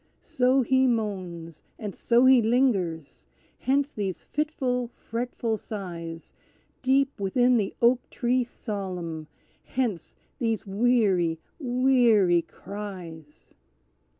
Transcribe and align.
So 0.19 0.63
he 0.63 0.87
moans, 0.87 1.61
and 1.77 1.93
so 1.93 2.25
he 2.25 2.41
lingers! 2.41 3.27
Hence 3.59 3.93
these 3.93 4.23
fitful, 4.23 4.87
fretful 4.95 5.57
sighs, 5.57 6.33
Deep 6.81 7.19
within 7.19 7.57
the 7.57 7.75
oak 7.83 8.09
tree 8.09 8.43
solemn! 8.43 9.27
Hence 9.63 10.15
these 10.39 10.65
weary, 10.65 11.37
weary 11.59 12.41
cries! 12.41 13.53